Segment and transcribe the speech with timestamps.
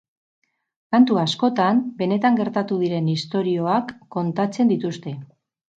[0.95, 5.17] Kantu askotan benetan gertatu diren istorioak kontatzen dituzte.